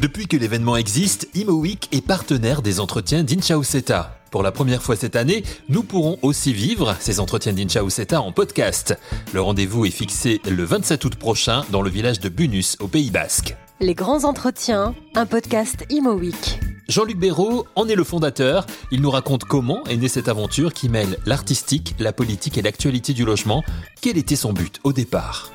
Depuis 0.00 0.26
que 0.26 0.36
l'événement 0.36 0.76
existe, 0.76 1.28
ImoWeek 1.34 1.88
est 1.92 2.06
partenaire 2.06 2.62
des 2.62 2.80
entretiens 2.80 3.24
d'Inchauseta. 3.24 4.18
Pour 4.30 4.42
la 4.42 4.52
première 4.52 4.82
fois 4.82 4.96
cette 4.96 5.16
année, 5.16 5.42
nous 5.68 5.82
pourrons 5.82 6.18
aussi 6.22 6.52
vivre 6.52 6.96
ces 7.00 7.20
entretiens 7.20 7.52
d'Inchauseta 7.52 8.20
en 8.20 8.32
podcast. 8.32 8.98
Le 9.32 9.40
rendez-vous 9.40 9.86
est 9.86 9.90
fixé 9.90 10.40
le 10.48 10.64
27 10.64 11.04
août 11.04 11.16
prochain 11.16 11.64
dans 11.70 11.82
le 11.82 11.90
village 11.90 12.20
de 12.20 12.28
Bunus, 12.28 12.76
au 12.80 12.88
Pays 12.88 13.10
Basque. 13.10 13.56
Les 13.80 13.94
grands 13.94 14.24
entretiens, 14.24 14.94
un 15.14 15.26
podcast 15.26 15.84
ImoWeek. 15.90 16.60
Jean-Luc 16.88 17.18
Béraud 17.18 17.66
en 17.74 17.88
est 17.88 17.96
le 17.96 18.04
fondateur. 18.04 18.66
Il 18.92 19.02
nous 19.02 19.10
raconte 19.10 19.44
comment 19.44 19.84
est 19.86 19.96
née 19.96 20.08
cette 20.08 20.28
aventure 20.28 20.72
qui 20.72 20.88
mêle 20.88 21.18
l'artistique, 21.26 21.94
la 21.98 22.12
politique 22.12 22.58
et 22.58 22.62
l'actualité 22.62 23.12
du 23.12 23.24
logement. 23.24 23.64
Quel 24.00 24.16
était 24.16 24.36
son 24.36 24.52
but 24.52 24.78
au 24.84 24.92
départ? 24.92 25.50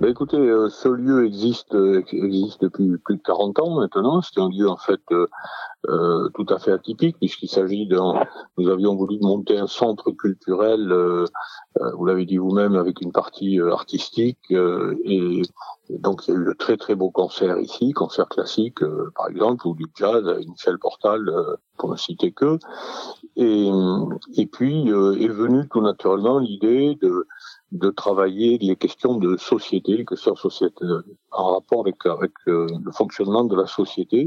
Ben 0.00 0.08
écoutez, 0.08 0.38
euh, 0.38 0.70
ce 0.70 0.88
lieu 0.88 1.26
existe, 1.26 1.74
euh, 1.74 2.02
existe 2.12 2.62
depuis 2.62 2.96
plus 3.04 3.16
de 3.16 3.22
40 3.22 3.58
ans 3.58 3.80
maintenant. 3.80 4.22
C'est 4.22 4.40
un 4.40 4.48
lieu 4.48 4.66
en 4.66 4.78
fait 4.78 5.02
euh, 5.12 5.26
euh, 5.88 6.30
tout 6.30 6.46
à 6.48 6.58
fait 6.58 6.72
atypique 6.72 7.18
puisqu'il 7.18 7.50
s'agit 7.50 7.86
d'un. 7.86 8.14
Nous 8.56 8.70
avions 8.70 8.96
voulu 8.96 9.18
monter 9.20 9.58
un 9.58 9.66
centre 9.66 10.10
culturel. 10.12 10.90
Euh, 10.90 11.26
vous 11.98 12.06
l'avez 12.06 12.24
dit 12.24 12.38
vous-même 12.38 12.76
avec 12.76 13.02
une 13.02 13.12
partie 13.12 13.60
artistique 13.60 14.38
et, 14.50 15.42
donc 15.90 16.26
il 16.26 16.34
y 16.34 16.36
a 16.36 16.40
eu 16.40 16.44
de 16.46 16.52
très 16.54 16.78
très 16.78 16.94
beaux 16.94 17.10
concerts 17.10 17.58
ici, 17.58 17.92
concerts 17.92 18.28
classiques 18.28 18.82
par 19.14 19.28
exemple 19.28 19.66
ou 19.66 19.74
du 19.74 19.84
jazz, 19.94 20.24
Michel 20.48 20.78
Portal 20.78 21.30
pour 21.76 21.90
ne 21.90 21.96
citer 21.96 22.32
que. 22.32 22.58
Et, 23.36 23.68
et 24.36 24.46
puis 24.46 24.88
est 24.88 25.28
venue 25.28 25.68
tout 25.68 25.82
naturellement 25.82 26.38
l'idée 26.38 26.96
de 27.02 27.26
de 27.72 27.90
travailler 27.90 28.58
les 28.58 28.76
questions 28.76 29.16
de 29.16 29.36
société, 29.36 29.96
les 29.96 30.04
questions 30.04 30.34
société, 30.34 30.84
en 31.30 31.54
rapport 31.54 31.80
avec, 31.80 32.04
avec 32.04 32.32
euh, 32.48 32.66
le 32.82 32.92
fonctionnement 32.92 33.44
de 33.44 33.56
la 33.56 33.66
société. 33.66 34.26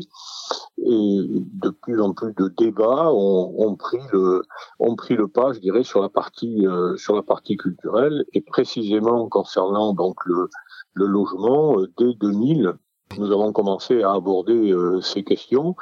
Et 0.77 1.19
de 1.29 1.69
plus 1.69 2.01
en 2.01 2.13
plus 2.13 2.33
de 2.33 2.47
débats 2.57 3.11
ont, 3.11 3.53
ont 3.57 3.75
pris 3.75 3.99
le 4.11 4.43
ont 4.79 4.95
pris 4.95 5.15
le 5.15 5.27
pas, 5.27 5.53
je 5.53 5.59
dirais, 5.59 5.83
sur 5.83 6.01
la 6.01 6.09
partie 6.09 6.65
euh, 6.65 6.97
sur 6.97 7.15
la 7.15 7.21
partie 7.21 7.57
culturelle 7.57 8.25
et 8.33 8.41
précisément 8.41 9.27
concernant 9.29 9.93
donc 9.93 10.15
le 10.25 10.49
le 10.93 11.05
logement 11.05 11.79
euh, 11.79 11.91
dès 11.97 12.13
2000 12.15 12.73
nous 13.17 13.31
avons 13.31 13.51
commencé 13.51 14.03
à 14.03 14.13
aborder 14.13 14.71
euh, 14.71 15.01
ces 15.01 15.23
questions. 15.23 15.75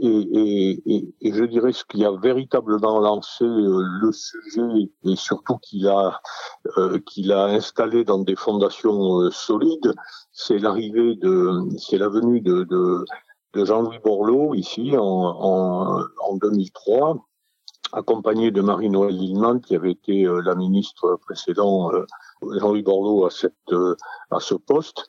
Et, 0.00 0.80
je 1.22 1.44
dirais 1.44 1.72
ce 1.72 1.84
qui 1.84 2.04
a 2.04 2.12
véritablement 2.12 3.00
lancé 3.00 3.44
euh, 3.44 3.82
le 4.00 4.12
sujet 4.12 4.90
et 5.04 5.16
surtout 5.16 5.58
qu'il 5.58 5.88
a 5.88 6.20
euh, 6.76 6.98
qu'il 7.00 7.32
a 7.32 7.44
installé 7.44 8.04
dans 8.04 8.18
des 8.18 8.36
fondations 8.36 9.30
solides, 9.30 9.94
c'est 10.32 10.58
l'arrivée 10.58 11.16
de 11.16 11.62
c'est 11.78 11.98
la 11.98 12.08
venue 12.08 12.40
de, 12.40 13.04
Jean-Louis 13.54 13.98
Borloo 14.04 14.54
ici 14.54 14.96
en, 14.96 15.02
en, 15.02 16.00
en 16.00 16.36
2003 16.36 17.16
accompagné 17.92 18.50
de 18.50 18.60
Marie-Noël 18.60 19.16
Lilleman, 19.16 19.60
qui 19.60 19.74
avait 19.74 19.92
été 19.92 20.26
la 20.44 20.54
ministre 20.54 21.18
précédente, 21.24 21.92
Jean-Louis 22.42 22.82
Borloo 22.82 23.26
à, 23.26 23.30
à 24.30 24.40
ce 24.40 24.54
poste. 24.54 25.08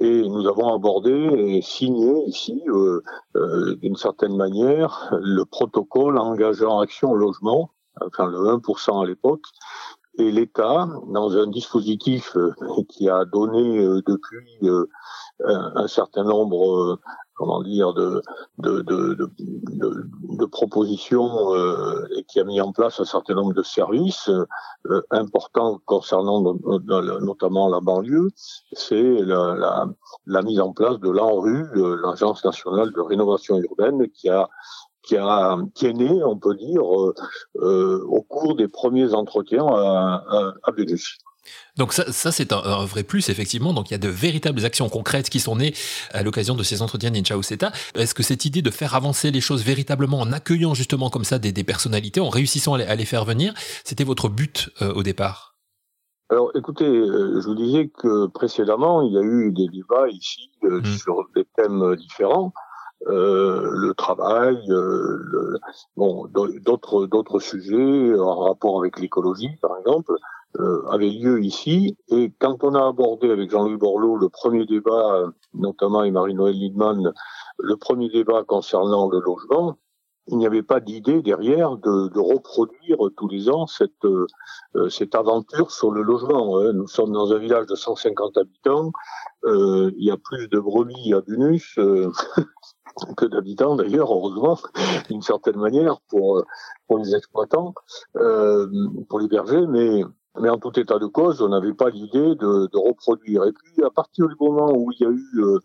Et 0.00 0.26
nous 0.26 0.48
avons 0.48 0.74
abordé 0.74 1.12
et 1.12 1.60
signé 1.60 2.24
ici, 2.26 2.62
euh, 2.68 3.02
euh, 3.36 3.76
d'une 3.76 3.96
certaine 3.96 4.34
manière, 4.34 5.14
le 5.20 5.44
protocole 5.44 6.16
engageant 6.18 6.80
Action 6.80 7.14
Logement, 7.14 7.70
enfin 8.00 8.26
le 8.26 8.38
1% 8.38 9.02
à 9.02 9.06
l'époque, 9.06 9.44
et 10.16 10.32
l'État, 10.32 10.88
dans 11.08 11.36
un 11.36 11.46
dispositif 11.48 12.34
euh, 12.36 12.54
qui 12.88 13.10
a 13.10 13.26
donné 13.26 13.86
depuis 14.06 14.60
un 15.44 15.86
certain 15.86 16.24
nombre 16.24 16.98
comment 17.40 17.62
dire, 17.62 17.94
de, 17.94 18.20
propositions 20.52 21.54
euh, 21.54 22.06
et 22.14 22.24
qui 22.24 22.38
a 22.38 22.44
mis 22.44 22.60
en 22.60 22.70
place 22.70 23.00
un 23.00 23.06
certain 23.06 23.32
nombre 23.32 23.54
de 23.54 23.62
services 23.62 24.28
euh, 24.28 25.00
importants 25.10 25.80
concernant 25.86 26.42
notamment 27.22 27.70
la 27.70 27.80
banlieue, 27.80 28.28
c'est 28.72 29.22
la, 29.22 30.42
mise 30.42 30.60
en 30.60 30.74
place 30.74 30.98
de 30.98 31.08
l'ANRU, 31.08 31.64
l'Agence 32.02 32.44
nationale 32.44 32.92
de 32.92 33.00
rénovation 33.00 33.56
urbaine, 33.56 34.06
qui 34.10 34.28
a 34.28 34.46
qui, 35.02 35.16
a, 35.16 35.56
est 35.80 35.92
né, 35.94 36.22
on 36.22 36.36
peut 36.36 36.54
dire, 36.54 36.82
euh, 36.84 37.14
euh 37.56 38.04
au 38.06 38.20
cours 38.20 38.54
des 38.54 38.68
premiers 38.68 39.14
entretiens 39.14 39.66
à, 39.66 40.22
à, 40.28 40.52
à 40.62 40.72
donc 41.76 41.92
ça, 41.92 42.10
ça 42.12 42.32
c'est 42.32 42.52
un, 42.52 42.84
vrai 42.84 43.02
plus, 43.02 43.28
effectivement. 43.28 43.72
Donc 43.72 43.90
il 43.90 43.92
y 43.92 43.94
a 43.94 43.98
de 43.98 44.08
véritables 44.08 44.64
actions 44.64 44.88
concrètes 44.88 45.30
qui 45.30 45.40
sont 45.40 45.56
nées 45.56 45.74
à 46.12 46.22
l'occasion 46.22 46.54
de 46.54 46.62
ces 46.62 46.82
entretiens 46.82 47.10
d'Inchao 47.10 47.42
Seta. 47.42 47.72
Est-ce 47.94 48.14
que 48.14 48.22
cette 48.22 48.44
idée 48.44 48.62
de 48.62 48.70
faire 48.70 48.94
avancer 48.94 49.30
les 49.30 49.40
choses 49.40 49.64
véritablement 49.64 50.20
en 50.20 50.32
accueillant 50.32 50.74
justement 50.74 51.10
comme 51.10 51.24
ça 51.24 51.38
des, 51.38 51.52
des 51.52 51.64
personnalités, 51.64 52.20
en 52.20 52.28
réussissant 52.28 52.74
à 52.74 52.94
les, 52.94 53.04
faire 53.04 53.24
venir, 53.24 53.54
c'était 53.84 54.04
votre 54.04 54.28
but 54.28 54.70
euh, 54.82 54.92
au 54.92 55.02
départ? 55.02 55.50
Alors, 56.30 56.52
écoutez, 56.54 56.86
euh, 56.86 57.40
je 57.40 57.46
vous 57.46 57.56
disais 57.56 57.88
que 57.88 58.26
précédemment, 58.28 59.02
il 59.02 59.12
y 59.12 59.18
a 59.18 59.22
eu 59.22 59.50
des 59.52 59.66
débats 59.66 60.08
ici 60.08 60.50
euh, 60.62 60.80
mmh. 60.80 60.84
sur 60.84 61.26
des 61.34 61.44
thèmes 61.56 61.96
différents. 61.96 62.52
Euh, 63.08 63.68
le 63.72 63.94
travail, 63.94 64.58
le, 64.68 65.58
bon, 65.96 66.26
d'autres 66.26 67.06
d'autres 67.06 67.40
sujets 67.40 68.18
en 68.18 68.40
rapport 68.40 68.78
avec 68.78 69.00
l'écologie, 69.00 69.56
par 69.62 69.78
exemple 69.78 70.12
euh, 70.58 70.82
avait 70.88 71.10
lieu 71.10 71.42
ici. 71.42 71.96
Et 72.08 72.32
quand 72.38 72.64
on 72.64 72.74
a 72.74 72.86
abordé 72.86 73.30
avec 73.30 73.50
Jean-Louis 73.50 73.76
Borloo 73.76 74.16
le 74.16 74.28
premier 74.28 74.66
débat, 74.66 75.24
notamment 75.54 76.04
et 76.04 76.10
Marie-Noël 76.10 76.54
Lidman, 76.54 77.12
le 77.58 77.76
premier 77.76 78.08
débat 78.08 78.42
concernant 78.44 79.08
le 79.08 79.20
logement, 79.20 79.76
il 80.30 80.38
n'y 80.38 80.46
avait 80.46 80.62
pas 80.62 80.80
d'idée 80.80 81.22
derrière 81.22 81.76
de, 81.76 82.08
de, 82.08 82.20
reproduire 82.20 82.98
tous 83.16 83.28
les 83.28 83.50
ans 83.50 83.66
cette, 83.66 84.04
euh, 84.04 84.26
cette 84.88 85.14
aventure 85.14 85.70
sur 85.70 85.90
le 85.90 86.02
logement. 86.02 86.58
Hein. 86.58 86.72
Nous 86.72 86.86
sommes 86.86 87.12
dans 87.12 87.32
un 87.32 87.38
village 87.38 87.66
de 87.66 87.74
150 87.74 88.36
habitants. 88.36 88.92
Euh, 89.44 89.90
il 89.96 90.04
y 90.04 90.10
a 90.10 90.16
plus 90.16 90.48
de 90.48 90.60
brebis 90.60 91.14
à 91.14 91.20
Bunus 91.20 91.78
euh, 91.78 92.12
que 93.16 93.26
d'habitants 93.26 93.74
d'ailleurs, 93.74 94.12
heureusement, 94.12 94.58
d'une 95.08 95.22
certaine 95.22 95.56
manière 95.56 96.00
pour, 96.08 96.44
pour 96.86 96.98
les 96.98 97.14
exploitants, 97.14 97.74
euh, 98.16 98.68
pour 99.08 99.18
les 99.18 99.28
bergers, 99.28 99.66
mais 99.68 100.04
mais 100.38 100.48
en 100.48 100.58
tout 100.58 100.78
état 100.78 100.98
de 100.98 101.06
cause, 101.06 101.42
on 101.42 101.48
n'avait 101.48 101.74
pas 101.74 101.90
l'idée 101.90 102.34
de, 102.36 102.68
de, 102.72 102.78
reproduire. 102.78 103.44
Et 103.44 103.52
puis, 103.52 103.82
à 103.84 103.90
partir 103.90 104.28
du 104.28 104.34
moment 104.38 104.70
où 104.72 104.92
il 104.92 105.00
y 105.00 105.06
a 105.06 105.10
eu 105.10 105.42
euh, 105.42 105.58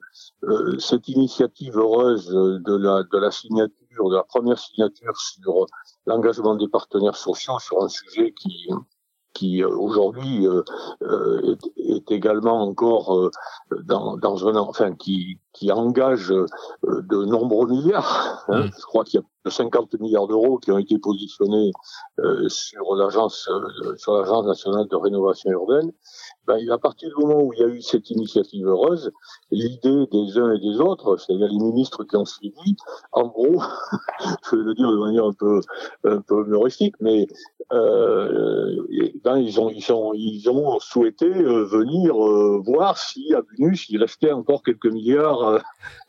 euh, 0.43 0.79
cette 0.79 1.07
initiative 1.07 1.77
heureuse 1.77 2.27
de 2.29 2.75
la, 2.75 3.03
de 3.03 3.17
la 3.17 3.31
signature, 3.31 4.09
de 4.09 4.15
la 4.15 4.23
première 4.23 4.59
signature 4.59 5.17
sur 5.17 5.67
l'engagement 6.05 6.55
des 6.55 6.67
partenaires 6.67 7.15
sociaux 7.15 7.59
sur 7.59 7.83
un 7.83 7.89
sujet 7.89 8.33
qui, 8.33 8.69
qui 9.35 9.61
euh, 9.61 9.69
aujourd'hui 9.69 10.47
euh, 10.47 10.63
euh, 11.03 11.55
est, 11.77 11.91
est, 11.93 12.11
également 12.11 12.63
encore 12.63 13.29
dans, 13.83 14.17
dans 14.17 14.47
un 14.47 14.55
enfin 14.55 14.95
qui 14.95 15.39
qui 15.53 15.71
engage 15.71 16.29
de 16.29 17.25
nombreux 17.25 17.67
milliards. 17.67 18.43
Hein. 18.47 18.63
Mmh. 18.63 18.71
Je 18.79 18.85
crois 18.85 19.03
qu'il 19.03 19.19
y 19.19 19.23
a 19.23 19.25
50 19.49 19.99
milliards 19.99 20.27
d'euros 20.27 20.57
qui 20.57 20.71
ont 20.71 20.77
été 20.77 20.97
positionnés 20.97 21.71
sur 22.47 22.95
l'agence 22.95 23.49
sur 23.97 24.17
l'agence 24.17 24.45
nationale 24.45 24.87
de 24.87 24.95
rénovation 24.95 25.51
urbaine. 25.51 25.91
Ben, 26.47 26.59
à 26.69 26.77
partir 26.77 27.09
du 27.09 27.25
moment 27.25 27.41
où 27.41 27.53
il 27.53 27.59
y 27.59 27.63
a 27.63 27.67
eu 27.67 27.81
cette 27.81 28.09
initiative 28.11 28.67
heureuse, 28.67 29.11
l'idée 29.49 30.05
des 30.11 30.37
uns 30.37 30.53
et 30.53 30.59
des 30.59 30.79
autres, 30.79 31.17
c'est-à-dire 31.17 31.47
les 31.47 31.57
ministres 31.57 32.03
qui 32.03 32.15
ont 32.17 32.25
suivi, 32.25 32.75
en 33.11 33.27
gros, 33.27 33.61
je 34.51 34.55
vais 34.55 34.63
le 34.63 34.75
dire 34.75 34.91
de 34.91 34.97
manière 34.97 35.25
un 35.25 35.33
peu 35.33 35.61
un 36.03 36.21
peu 36.21 36.45
humoristique, 36.45 36.95
mais 36.99 37.27
euh, 37.73 38.85
ben 39.23 39.37
ils 39.37 39.59
ont 39.59 39.69
ils 39.71 39.91
ont 39.91 40.13
ils 40.13 40.47
ont 40.49 40.79
souhaité 40.79 41.25
euh, 41.25 41.63
venir 41.63 42.15
euh, 42.15 42.61
voir 42.63 42.97
si 42.97 43.33
à 43.33 43.41
Bunus 43.41 43.89
il 43.89 43.97
restait 43.97 44.31
encore 44.31 44.61
quelques 44.61 44.85
milliards 44.85 45.43
euh, 45.47 45.59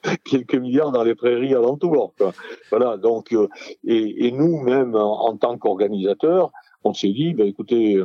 quelques 0.24 0.54
milliards 0.54 0.92
dans 0.92 1.02
les 1.02 1.14
prairies 1.14 1.54
alentours. 1.54 2.12
Quoi. 2.18 2.32
Voilà 2.70 2.98
donc 2.98 3.25
et, 3.32 4.26
et 4.26 4.32
nous 4.32 4.60
même 4.60 4.94
en, 4.94 5.36
tant 5.36 5.58
qu'organisateurs 5.58 6.52
on 6.84 6.92
s'est 6.92 7.12
dit 7.12 7.34
ben 7.34 7.46
écoutez 7.46 8.00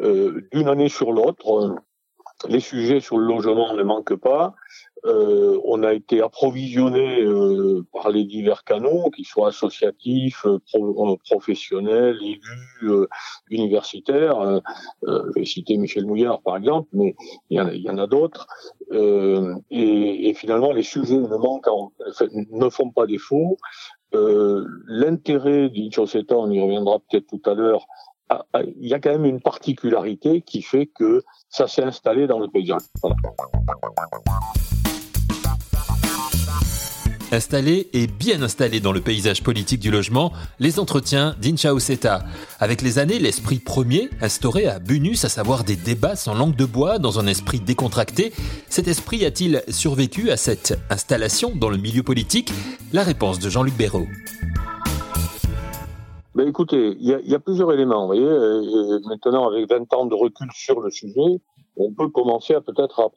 d'une 0.00 0.68
année 0.68 0.88
sur 0.88 1.12
l'autre 1.12 1.76
les 2.48 2.60
sujets 2.60 3.00
sur 3.00 3.18
le 3.18 3.26
logement 3.26 3.74
ne 3.74 3.82
manquent 3.82 4.16
pas 4.16 4.54
euh, 5.06 5.60
on 5.64 5.82
a 5.84 5.92
été 5.92 6.20
approvisionné 6.20 7.22
euh, 7.22 7.86
par 7.92 8.10
les 8.10 8.24
divers 8.24 8.64
canaux, 8.64 9.10
qu'ils 9.10 9.26
soient 9.26 9.48
associatifs, 9.48 10.46
euh, 10.46 10.58
professionnels, 11.30 12.18
élus, 12.22 13.06
universitaires. 13.50 14.60
je 15.02 15.32
vais 15.34 15.44
citer 15.44 15.76
Michel 15.76 16.06
Mouillard 16.06 16.40
par 16.42 16.56
exemple, 16.56 16.88
mais 16.92 17.14
il 17.50 17.58
y 17.58 17.90
en 17.90 17.98
a, 17.98 18.06
d'autres. 18.06 18.46
Et, 19.70 20.34
finalement, 20.34 20.72
les 20.72 20.82
sujets 20.82 21.18
ne 21.18 22.68
font 22.68 22.90
pas 22.90 23.06
défaut. 23.06 23.56
L'intérêt 24.12 25.68
d'Inchoseta, 25.68 26.36
on 26.36 26.50
y 26.50 26.60
reviendra 26.60 26.98
peut-être 27.00 27.26
tout 27.26 27.42
à 27.50 27.54
l'heure, 27.54 27.86
il 28.64 28.86
y 28.86 28.94
a 28.94 28.98
quand 28.98 29.10
même 29.10 29.24
une 29.24 29.40
particularité 29.40 30.42
qui 30.42 30.62
fait 30.62 30.86
que 30.86 31.22
ça 31.48 31.68
s'est 31.68 31.84
installé 31.84 32.26
dans 32.26 32.38
le 32.38 32.48
paysage. 32.48 32.82
Installés 37.32 37.88
et 37.92 38.06
bien 38.06 38.40
installés 38.42 38.78
dans 38.78 38.92
le 38.92 39.00
paysage 39.00 39.42
politique 39.42 39.80
du 39.80 39.90
logement, 39.90 40.32
les 40.60 40.78
entretiens 40.78 41.34
d'Inchauseta. 41.42 42.24
Avec 42.60 42.82
les 42.82 43.00
années, 43.00 43.18
l'esprit 43.18 43.58
premier, 43.58 44.08
instauré 44.20 44.66
à 44.66 44.78
Bunus, 44.78 45.24
à 45.24 45.28
savoir 45.28 45.64
des 45.64 45.74
débats 45.74 46.14
sans 46.14 46.34
langue 46.34 46.54
de 46.54 46.64
bois, 46.64 46.98
dans 46.98 47.18
un 47.18 47.26
esprit 47.26 47.58
décontracté, 47.58 48.32
cet 48.68 48.86
esprit 48.86 49.24
a-t-il 49.24 49.64
survécu 49.68 50.30
à 50.30 50.36
cette 50.36 50.78
installation 50.88 51.52
dans 51.56 51.68
le 51.68 51.78
milieu 51.78 52.04
politique? 52.04 52.52
La 52.92 53.02
réponse 53.02 53.40
de 53.40 53.50
Jean-Luc 53.50 53.76
Béraud. 53.76 54.06
Ben 56.36 56.46
écoutez, 56.46 56.96
il 57.00 57.08
y, 57.08 57.34
a 57.34 57.38
plusieurs 57.40 57.72
éléments. 57.72 58.02
Vous 58.02 58.06
voyez, 58.06 58.22
euh, 58.22 59.00
maintenant, 59.08 59.48
avec 59.48 59.68
20 59.68 59.92
ans 59.94 60.06
de 60.06 60.14
recul 60.14 60.48
sur 60.54 60.80
le 60.80 60.90
sujet, 60.90 61.40
on 61.76 61.92
peut 61.92 62.08
commencer 62.08 62.54
à 62.54 62.60
peut-être 62.60 63.00
à, 63.00 63.10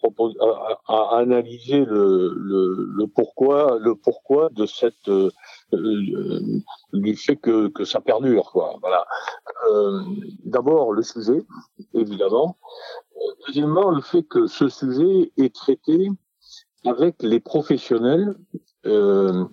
à, 0.88 1.18
analyser 1.18 1.86
le, 1.86 2.34
le, 2.36 3.08
pourquoi, 3.08 3.78
le 3.80 3.96
pourquoi 3.96 4.50
de 4.50 4.66
cette 4.66 5.08
euh, 5.08 5.32
euh, 5.74 6.62
du 6.94 7.16
fait 7.16 7.38
que, 7.38 7.70
que 7.70 7.86
ça 7.86 8.02
perdure, 8.02 8.52
quoi. 8.52 8.76
Voilà. 8.82 9.06
Euh, 9.72 10.02
D'abord 10.44 10.92
le 10.92 11.02
sujet, 11.02 11.42
évidemment. 11.94 12.58
Deuxièmement, 13.48 13.92
le 13.92 14.02
fait 14.02 14.24
que 14.24 14.48
ce 14.48 14.68
sujet 14.68 15.32
est 15.38 15.54
traité 15.54 16.10
avec 16.86 17.22
les 17.22 17.40
professionnels 17.40 18.36
euh, 18.86 19.46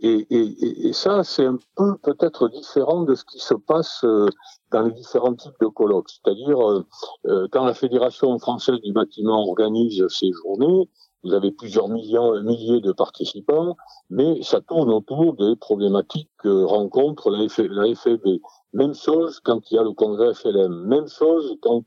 et, 0.00 0.26
et, 0.30 0.88
et, 0.88 0.92
ça, 0.92 1.22
c'est 1.22 1.46
un 1.46 1.58
peu 1.76 1.96
peut-être 1.98 2.48
différent 2.48 3.02
de 3.04 3.14
ce 3.14 3.24
qui 3.24 3.38
se 3.38 3.54
passe 3.54 4.02
euh, 4.02 4.26
dans 4.72 4.82
les 4.82 4.92
différents 4.92 5.34
types 5.34 5.54
de 5.60 5.68
colloques. 5.68 6.10
C'est-à-dire, 6.10 6.58
euh, 6.58 6.84
euh, 7.26 7.48
quand 7.52 7.64
la 7.64 7.74
Fédération 7.74 8.36
française 8.40 8.80
du 8.82 8.92
bâtiment 8.92 9.44
organise 9.48 10.04
ses 10.08 10.32
journées, 10.32 10.88
vous 11.22 11.34
avez 11.34 11.52
plusieurs 11.52 11.88
millions, 11.88 12.42
milliers 12.42 12.80
de 12.80 12.90
participants, 12.90 13.76
mais 14.10 14.42
ça 14.42 14.60
tourne 14.60 14.90
autour 14.90 15.34
des 15.34 15.54
problématiques 15.54 16.30
que 16.38 16.64
rencontre 16.64 17.30
la, 17.30 17.46
la 17.70 17.94
FFB. 17.94 18.40
Même 18.72 18.94
chose 18.94 19.38
quand 19.38 19.70
il 19.70 19.76
y 19.76 19.78
a 19.78 19.84
le 19.84 19.92
congrès 19.92 20.34
FLM. 20.34 20.84
Même 20.88 21.06
chose 21.06 21.54
quand 21.62 21.84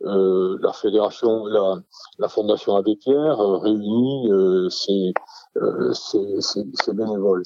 la 0.00 0.72
fédération, 0.74 1.46
la, 1.46 2.28
fondation 2.28 2.76
Abbé 2.76 2.96
Pierre 2.96 3.38
réunit 3.38 4.28
ses, 4.68 5.14
ses, 5.92 6.40
ses, 6.40 6.92
bénévoles. 6.92 7.42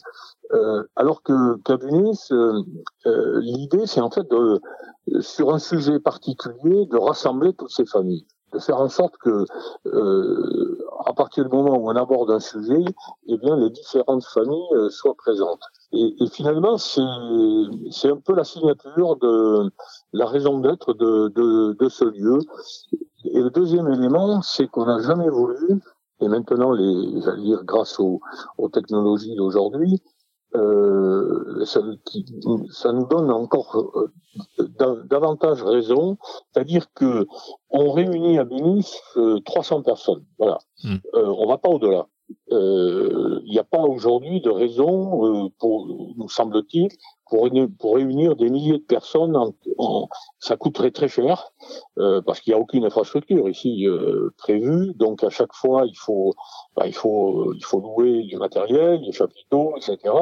alors 0.96 1.22
que 1.22 1.56
Cabunis, 1.62 2.28
l'idée, 3.04 3.86
c'est 3.86 4.00
en 4.00 4.10
fait 4.10 4.28
de, 4.30 4.60
sur 5.20 5.52
un 5.54 5.58
sujet 5.58 5.98
particulier, 6.00 6.86
de 6.86 6.96
rassembler 6.96 7.52
toutes 7.54 7.70
ces 7.70 7.86
familles 7.86 8.26
de 8.52 8.58
faire 8.58 8.78
en 8.78 8.88
sorte 8.88 9.16
que, 9.18 9.44
euh, 9.86 10.78
à 11.06 11.12
partir 11.12 11.44
du 11.44 11.50
moment 11.54 11.76
où 11.78 11.90
on 11.90 11.96
aborde 11.96 12.30
un 12.30 12.40
sujet, 12.40 12.84
eh 13.26 13.36
bien, 13.38 13.56
les 13.56 13.70
différentes 13.70 14.24
familles 14.24 14.68
euh, 14.72 14.88
soient 14.90 15.14
présentes. 15.14 15.62
Et, 15.92 16.14
finalement, 16.30 16.78
c'est 16.78 17.00
un 17.00 18.16
peu 18.24 18.34
la 18.34 18.44
signature 18.44 19.16
de 19.16 19.70
la 20.12 20.26
raison 20.26 20.58
d'être 20.58 20.94
de, 20.94 21.88
ce 21.88 22.04
lieu. 22.04 22.38
Et 23.24 23.40
le 23.40 23.50
deuxième 23.50 23.88
élément, 23.88 24.40
c'est 24.42 24.68
qu'on 24.68 24.86
n'a 24.86 25.00
jamais 25.00 25.28
voulu, 25.28 25.82
et 26.22 26.28
maintenant, 26.28 26.72
les, 26.72 27.20
j'allais 27.20 27.42
dire, 27.42 27.64
grâce 27.64 27.98
aux, 27.98 28.20
aux 28.58 28.68
technologies 28.68 29.34
d'aujourd'hui, 29.34 30.00
euh, 30.54 31.64
ça, 31.64 31.80
ça, 32.70 32.92
nous 32.92 33.06
donne 33.06 33.30
encore 33.30 33.76
euh, 33.96 35.04
davantage 35.04 35.62
raison, 35.62 36.18
c'est-à-dire 36.52 36.92
que 36.94 37.26
on 37.70 37.90
réunit 37.90 38.38
à 38.38 38.44
Bénis 38.44 38.94
300 39.46 39.78
euh, 39.78 39.82
personnes. 39.82 40.24
Voilà, 40.38 40.58
euh, 40.84 40.98
on 41.14 41.46
va 41.46 41.58
pas 41.58 41.70
au-delà. 41.70 42.06
Euh, 42.50 43.40
il 43.44 43.52
n'y 43.52 43.58
a 43.58 43.64
pas 43.64 43.82
aujourd'hui 43.82 44.40
de 44.40 44.50
raison, 44.50 45.50
pour, 45.58 45.86
nous 46.16 46.28
semble-t-il, 46.28 46.88
pour, 47.28 47.44
réunir 47.94 48.36
des 48.36 48.50
milliers 48.50 48.78
de 48.78 48.84
personnes. 48.84 49.36
Ça 50.38 50.56
coûterait 50.56 50.90
très 50.90 51.08
cher 51.08 51.52
parce 51.96 52.40
qu'il 52.40 52.52
n'y 52.52 52.58
a 52.58 52.60
aucune 52.60 52.84
infrastructure 52.84 53.48
ici 53.48 53.86
prévue. 54.36 54.92
Donc 54.94 55.24
à 55.24 55.30
chaque 55.30 55.54
fois, 55.54 55.84
bah, 56.76 56.86
il 56.86 56.94
faut, 56.94 57.54
il 57.54 57.64
faut 57.64 57.80
louer 57.80 58.24
du 58.24 58.36
matériel, 58.36 59.00
des 59.02 59.12
chapiteaux, 59.12 59.74
etc. 59.76 60.14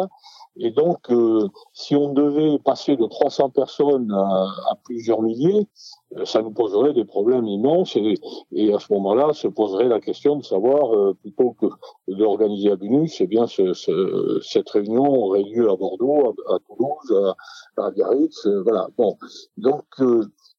Et 0.57 0.71
donc, 0.71 1.11
euh, 1.11 1.49
si 1.73 1.95
on 1.95 2.13
devait 2.13 2.59
passer 2.59 2.97
de 2.97 3.07
300 3.07 3.51
personnes 3.51 4.13
à, 4.13 4.75
plusieurs 4.85 5.23
milliers, 5.23 5.69
euh, 6.17 6.25
ça 6.25 6.43
nous 6.43 6.51
poserait 6.51 6.93
des 6.93 7.05
problèmes 7.05 7.47
immenses. 7.47 7.97
Et, 7.97 8.15
et 8.53 8.75
à 8.75 8.79
ce 8.81 8.93
moment-là, 8.93 9.33
se 9.33 9.47
poserait 9.47 9.89
la 9.89 10.01
question 10.01 10.37
de 10.37 10.45
savoir, 10.45 10.95
euh, 10.95 11.15
plutôt 11.15 11.53
que 11.53 11.67
d'organiser 12.09 12.73
à 12.73 12.77
Bunus, 12.77 13.21
eh 13.21 13.27
bien, 13.27 13.47
ce, 13.47 13.75
ce, 13.75 14.41
cette 14.43 14.69
réunion 14.71 15.05
aurait 15.05 15.45
lieu 15.45 15.71
à 15.71 15.77
Bordeaux, 15.77 16.35
à, 16.49 16.59
Toulouse, 16.67 17.35
à, 17.79 17.85
à 17.87 17.91
Biarritz. 17.93 18.47
voilà. 18.65 18.89
Bon, 18.99 19.17
donc 19.57 19.85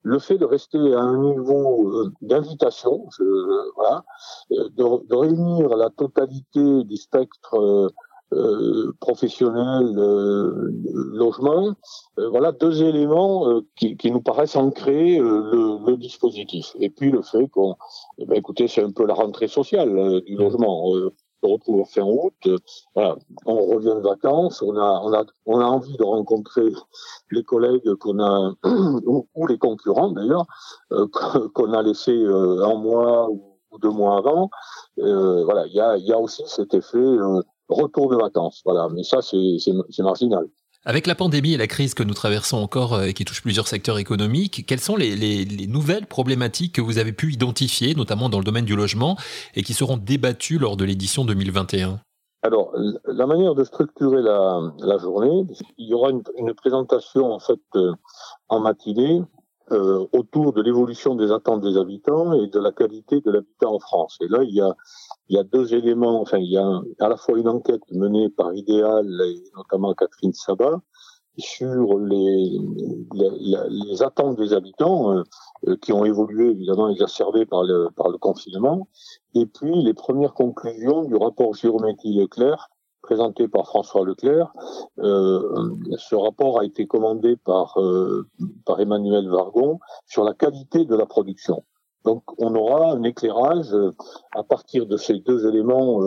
le 0.04 0.20
fait 0.20 0.38
de 0.38 0.46
rester 0.46 0.80
à 0.96 1.00
un 1.00 1.18
niveau 1.18 2.10
d'invitation, 2.22 3.08
voilà, 3.76 4.04
de, 4.50 5.08
de, 5.08 5.16
réunir 5.16 5.70
la 5.76 5.90
totalité 5.90 6.84
du 6.86 6.98
spectre 6.98 7.92
euh, 8.34 8.94
professionnel, 9.02 9.94
euh, 9.98 10.72
logement, 11.12 11.74
euh, 12.18 12.30
voilà 12.30 12.54
deux 12.54 12.82
éléments 12.82 13.50
euh, 13.50 13.62
qui, 13.76 13.98
qui, 13.98 14.10
nous 14.10 14.22
paraissent 14.22 14.56
ancrer 14.56 15.18
le, 15.18 15.86
le, 15.86 15.98
dispositif. 15.98 16.74
Et 16.80 16.90
puis 16.90 17.12
le 17.12 17.22
fait 17.24 17.48
qu'on, 17.50 17.76
eh 18.20 18.26
ben, 18.26 18.36
écoutez, 18.36 18.70
c'est 18.70 18.84
un 18.84 18.92
peu 18.92 19.06
la 19.06 19.16
rentrée 19.16 19.50
sociale 19.50 20.22
du 20.26 20.36
logement. 20.38 20.86
on 20.86 21.12
se 21.44 21.52
retrouve 21.52 21.86
fin 21.90 22.04
août, 22.04 22.48
voilà, 22.96 23.18
on 23.46 23.66
revient 23.66 23.96
de 23.96 24.08
vacances, 24.08 24.62
on 24.62 24.78
a, 24.78 25.02
on 25.04 25.14
a, 25.14 25.26
on 25.46 25.60
a 25.60 25.66
envie 25.66 25.98
de 25.98 26.04
rencontrer 26.04 26.72
les 27.32 27.44
collègues 27.44 27.96
qu'on 27.96 28.20
a 28.20 28.54
ou, 29.06 29.28
ou, 29.36 29.48
les 29.48 29.58
concurrents 29.58 30.12
d'ailleurs 30.12 30.46
qu'on 31.54 31.74
a 31.74 31.82
laissés 31.82 32.24
un 32.26 32.76
mois 32.76 33.30
ou 33.30 33.58
deux 33.82 33.90
mois 33.90 34.20
avant. 34.20 34.50
voilà, 34.98 35.66
il 35.68 35.74
y 35.74 35.82
a, 35.82 35.98
y 35.98 36.14
a 36.14 36.20
aussi 36.20 36.44
cet 36.46 36.74
effet 36.74 37.18
retour 37.74 38.10
de 38.10 38.16
vacances. 38.16 38.62
Voilà, 38.66 38.88
mais 38.94 39.04
ça, 39.04 39.20
c'est 39.22 40.04
marginal. 40.04 40.48
Avec 40.84 41.06
la 41.06 41.14
pandémie 41.14 41.54
et 41.54 41.58
la 41.58 41.68
crise 41.68 41.94
que 41.94 42.02
nous 42.02 42.16
traversons 42.16 42.58
encore 42.58 42.96
euh, 42.96 43.04
et 43.04 43.14
qui 43.14 43.24
touche 43.24 43.44
plusieurs 43.44 43.68
secteurs 43.68 44.00
économiques, 44.00 44.66
quelles 44.66 44.80
sont 44.80 44.96
les, 44.96 45.16
les, 45.16 45.46
les, 45.46 45.68
nouvelles 45.68 46.08
problématiques 46.08 46.74
que 46.74 46.82
vous 46.82 46.98
avez 46.98 47.14
pu 47.14 47.32
identifier, 47.32 47.94
notamment 47.94 48.30
dans 48.30 48.40
le 48.40 48.44
domaine 48.44 48.66
du 48.66 48.76
logement, 48.76 49.16
et 49.54 49.62
qui 49.62 49.76
seront 49.76 49.98
débattues 49.98 50.58
lors 50.58 50.78
de 50.78 50.86
l'édition 50.86 51.24
2021 51.24 52.00
alors, 52.44 52.74
la 53.06 53.28
manière 53.28 53.54
de 53.54 53.64
structurer 53.64 54.24
la, 54.24 54.74
la 54.80 54.98
journée, 54.98 55.46
il 55.78 55.88
y 55.88 55.94
aura 55.94 56.10
une, 56.10 56.24
une 56.40 56.56
présentation 56.56 57.32
en 57.32 57.38
fait 57.38 57.62
euh, 57.76 57.94
en 58.50 58.60
matinée 58.60 59.22
euh, 59.72 60.06
autour 60.12 60.54
de 60.54 60.62
l'évolution 60.62 61.16
des 61.16 61.32
attentes 61.32 61.62
des 61.62 61.78
habitants 61.78 62.34
et 62.34 62.48
de 62.48 62.60
la 62.60 62.72
qualité 62.72 63.22
de 63.22 63.32
l'habitat 63.32 63.70
en 63.70 63.80
France. 63.80 64.18
Et 64.22 64.28
là, 64.28 64.44
il 64.44 64.54
y 64.54 64.62
a 64.62 64.76
il 65.30 65.36
y 65.36 65.40
a 65.40 65.44
deux 65.44 65.74
éléments, 65.74 66.20
enfin, 66.22 66.40
il 66.40 66.52
y 66.52 66.58
a 66.58 66.82
à 67.00 67.08
la 67.08 67.16
fois 67.16 67.38
une 67.38 67.48
enquête 67.48 67.84
menée 67.92 68.30
par 68.30 68.54
Idéal 68.54 69.06
et 69.26 69.44
notamment 69.56 69.94
Catherine 69.94 70.34
Sabat 70.34 70.82
sur 71.38 72.00
les, 72.00 72.60
les, 73.14 73.58
les 73.70 74.04
attentes 74.04 74.38
des 74.38 74.54
habitants 74.54 75.16
euh, 75.16 75.24
euh, 75.68 75.78
qui 75.78 75.94
ont 75.94 76.06
évolué 76.06 76.50
évidemment 76.50 76.90
exacerbées 76.90 77.46
par 77.46 77.64
le, 77.64 77.90
par 77.96 78.10
le 78.10 78.18
confinement, 78.18 78.88
et 79.36 79.46
puis 79.46 79.84
les 79.84 79.94
premières 79.94 80.34
conclusions 80.34 81.04
du 81.04 81.16
rapport 81.16 81.54
Géométrie 81.54 82.16
Leclerc 82.16 82.71
présenté 83.02 83.48
par 83.48 83.68
François 83.68 84.06
Leclerc. 84.06 84.52
Euh, 85.00 85.76
ce 85.98 86.16
rapport 86.16 86.60
a 86.60 86.66
été 86.66 86.88
commandé 86.88 87.36
par, 87.36 87.80
euh, 87.80 88.28
par 88.66 88.80
Emmanuel 88.80 89.28
Vargon 89.28 89.80
sur 90.06 90.24
la 90.24 90.34
qualité 90.34 90.86
de 90.86 90.96
la 90.96 91.06
production. 91.06 91.64
Donc 92.04 92.24
on 92.40 92.56
aura 92.56 92.94
un 92.94 93.04
éclairage 93.04 93.74
euh, 93.74 93.92
à 94.36 94.44
partir 94.44 94.86
de 94.86 94.98
ces 94.98 95.20
deux 95.20 95.48
éléments, 95.48 96.00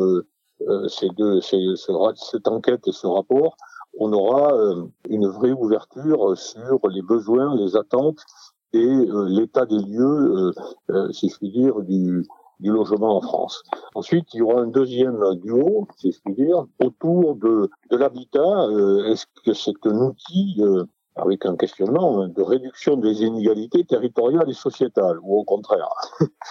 ces 0.88 1.08
deux, 1.10 1.40
cette 1.40 2.48
enquête 2.48 2.86
et 2.86 2.92
ce 2.92 3.06
rapport, 3.06 3.56
on 3.98 4.12
aura 4.12 4.52
une 5.08 5.26
vraie 5.26 5.52
ouverture 5.52 6.36
sur 6.38 6.78
les 6.88 7.02
besoins, 7.02 7.54
les 7.56 7.76
attentes 7.76 8.20
et 8.72 9.06
l'état 9.28 9.66
des 9.66 9.78
lieux, 9.78 10.52
si 11.10 11.28
je 11.28 11.36
puis 11.38 11.50
dire, 11.50 11.80
du, 11.82 12.24
du 12.60 12.70
logement 12.70 13.16
en 13.16 13.20
France. 13.20 13.62
Ensuite, 13.94 14.32
il 14.34 14.38
y 14.38 14.42
aura 14.42 14.60
un 14.62 14.66
deuxième 14.66 15.18
duo, 15.36 15.86
si 15.96 16.12
je 16.12 16.20
puis 16.24 16.34
dire, 16.34 16.66
autour 16.82 17.36
de, 17.36 17.70
de 17.90 17.96
l'habitat. 17.96 18.68
Est-ce 19.08 19.26
que 19.44 19.52
c'est 19.52 19.86
un 19.86 19.98
outil 20.00 20.60
avec 21.16 21.46
un 21.46 21.56
questionnement 21.56 22.26
de 22.26 22.42
réduction 22.42 22.96
des 22.96 23.22
inégalités 23.22 23.84
territoriales 23.84 24.48
et 24.48 24.54
sociétales, 24.54 25.18
ou 25.22 25.38
au 25.38 25.44
contraire, 25.44 25.88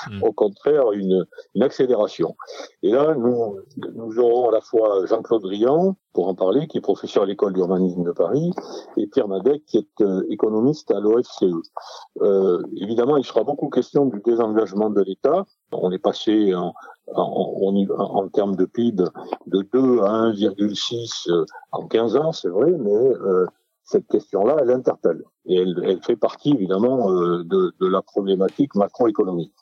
hmm. 0.09 0.23
au 0.23 0.31
contraire 0.31 0.91
une, 0.93 1.25
une, 1.55 1.63
accélération. 1.63 2.35
Et 2.81 2.91
là, 2.91 3.15
nous, 3.15 3.57
nous 3.95 4.19
aurons 4.19 4.49
à 4.49 4.51
la 4.53 4.61
fois 4.61 5.05
Jean-Claude 5.05 5.45
Rian, 5.45 5.95
pour 6.13 6.27
en 6.27 6.35
parler, 6.35 6.67
qui 6.67 6.77
est 6.77 6.81
professeur 6.81 7.23
à 7.23 7.25
l'école 7.25 7.53
d'urbanisme 7.53 8.03
de 8.03 8.11
Paris, 8.11 8.51
et 8.97 9.07
Pierre 9.07 9.27
Madec, 9.27 9.65
qui 9.65 9.77
est 9.79 10.01
euh, 10.01 10.23
économiste 10.29 10.91
à 10.91 10.99
l'OFCE. 10.99 11.43
Euh, 12.21 12.61
évidemment, 12.77 13.17
il 13.17 13.25
sera 13.25 13.43
beaucoup 13.43 13.69
question 13.69 14.05
du 14.05 14.21
désengagement 14.23 14.89
de 14.89 15.01
l'État. 15.01 15.45
On 15.71 15.91
est 15.91 15.99
passé 15.99 16.53
en, 16.53 16.73
en, 17.15 17.75
en, 17.97 18.27
termes 18.29 18.55
de 18.55 18.65
PIB 18.65 19.03
de 19.47 19.61
2 19.73 19.99
à 20.01 20.31
1,6 20.31 21.31
euh, 21.31 21.45
en 21.71 21.87
15 21.87 22.15
ans, 22.15 22.31
c'est 22.31 22.49
vrai, 22.49 22.71
mais 22.71 22.91
euh, 22.91 23.45
cette 23.83 24.07
question-là, 24.07 24.57
elle 24.61 24.71
interpelle. 24.71 25.23
Et 25.45 25.57
elle, 25.57 25.99
fait 26.03 26.15
partie, 26.15 26.51
évidemment, 26.51 27.11
euh, 27.11 27.43
de, 27.43 27.73
la 27.81 28.01
problématique 28.01 28.75
macroéconomique. 28.75 29.53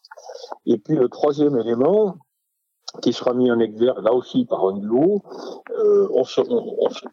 Et 0.66 0.78
puis 0.78 0.96
le 0.96 1.10
troisième 1.10 1.58
élément, 1.58 2.18
qui 3.02 3.14
sera 3.14 3.34
mis 3.34 3.50
en 3.50 3.60
exergue 3.60 4.04
là 4.04 4.14
aussi 4.14 4.44
par 4.46 4.68
un 4.68 4.82
euh, 4.82 6.08
on, 6.14 6.26
se, 6.26 6.42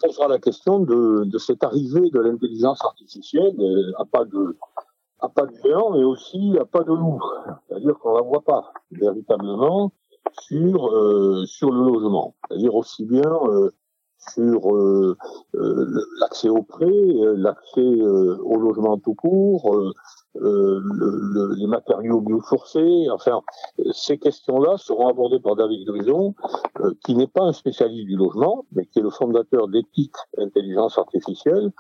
posera 0.01 0.27
la 0.27 0.39
question 0.39 0.81
de, 0.81 1.39
cette 1.39 1.63
arrivée 1.63 2.11
de 2.11 2.19
l'intelligence 2.19 2.85
artificielle 2.85 3.55
à 3.97 4.05
pas 4.05 4.25
de 4.25 4.57
à 5.21 5.29
pas 5.29 5.47
de 5.47 5.55
géant, 5.65 5.91
mais 5.91 6.05
aussi 6.05 6.57
à 6.61 6.65
pas 6.65 6.83
de 6.85 6.93
loup. 6.93 7.21
C'est-à-dire 7.69 7.99
qu'on 7.99 8.15
la 8.15 8.23
voit 8.23 8.43
pas 8.43 8.73
véritablement 8.91 9.93
sur 10.41 10.89
euh, 10.95 11.45
sur 11.47 11.71
le 11.71 11.85
logement. 11.85 12.35
C'est-à-dire 12.49 12.75
aussi 12.75 13.05
bien 13.05 13.23
euh, 13.23 13.71
sur 14.19 14.75
euh, 14.75 15.17
euh, 15.55 15.87
l'accès 16.21 16.49
au 16.49 16.63
prêt, 16.63 16.87
euh, 16.87 17.35
l'accès 17.37 17.81
au 17.81 18.57
logement 18.57 18.99
tout 18.99 19.15
court, 19.15 19.95
le, 20.35 20.81
le, 20.81 21.55
les 21.55 21.67
matériaux 21.67 22.21
biosourcés. 22.21 23.09
Enfin, 23.11 23.41
ces 23.93 24.19
questions-là 24.19 24.77
seront 24.79 25.09
abordées 25.09 25.41
par 25.41 25.57
David 25.57 25.87
Grison, 25.87 26.35
qui 27.05 27.15
n'est 27.15 27.27
pas 27.27 27.43
un 27.43 27.53
spécialiste 27.53 28.07
du 28.07 28.17
logement, 28.17 28.65
mais 28.73 28.87
qui 28.87 28.99
est 28.99 29.03
le 29.03 29.11
fondateur 29.11 29.69
d'Éthique 29.69 30.15
Intelligence 30.37 30.99
Artificielle, 30.99 31.71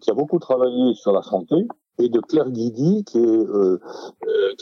qui 0.00 0.10
a 0.10 0.14
beaucoup 0.14 0.38
travaillé 0.38 0.94
sur 0.94 1.12
la 1.12 1.22
santé 1.22 1.68
et 1.98 2.08
de 2.08 2.20
Claire 2.20 2.50
Guidi, 2.50 3.04
qui 3.04 3.18
est, 3.18 3.22
euh, 3.22 3.80
euh 4.26 4.54